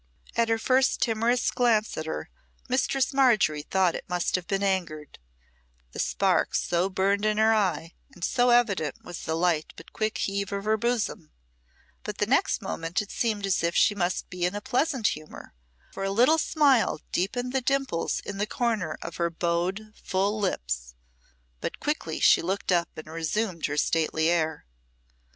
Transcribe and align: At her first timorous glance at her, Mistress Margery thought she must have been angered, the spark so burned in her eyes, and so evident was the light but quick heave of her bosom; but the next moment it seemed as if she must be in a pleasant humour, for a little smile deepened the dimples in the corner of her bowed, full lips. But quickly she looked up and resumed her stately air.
At 0.35 0.49
her 0.49 0.57
first 0.57 0.99
timorous 0.99 1.51
glance 1.51 1.95
at 1.95 2.07
her, 2.07 2.31
Mistress 2.67 3.13
Margery 3.13 3.61
thought 3.61 3.93
she 3.93 4.01
must 4.07 4.33
have 4.33 4.47
been 4.47 4.63
angered, 4.63 5.19
the 5.91 5.99
spark 5.99 6.55
so 6.55 6.89
burned 6.89 7.23
in 7.23 7.37
her 7.37 7.53
eyes, 7.53 7.91
and 8.11 8.23
so 8.23 8.49
evident 8.49 9.03
was 9.03 9.19
the 9.21 9.35
light 9.35 9.73
but 9.75 9.93
quick 9.93 10.17
heave 10.17 10.51
of 10.51 10.63
her 10.63 10.75
bosom; 10.75 11.29
but 12.03 12.17
the 12.17 12.25
next 12.25 12.63
moment 12.63 12.99
it 13.03 13.11
seemed 13.11 13.45
as 13.45 13.61
if 13.63 13.75
she 13.75 13.93
must 13.93 14.27
be 14.31 14.43
in 14.43 14.55
a 14.55 14.59
pleasant 14.61 15.09
humour, 15.09 15.53
for 15.91 16.03
a 16.03 16.09
little 16.09 16.39
smile 16.39 17.01
deepened 17.11 17.53
the 17.53 17.61
dimples 17.61 18.21
in 18.21 18.39
the 18.39 18.47
corner 18.47 18.97
of 19.03 19.17
her 19.17 19.29
bowed, 19.29 19.93
full 20.03 20.39
lips. 20.39 20.95
But 21.59 21.79
quickly 21.79 22.19
she 22.19 22.41
looked 22.41 22.71
up 22.71 22.89
and 22.97 23.05
resumed 23.05 23.67
her 23.67 23.77
stately 23.77 24.31
air. 24.31 24.65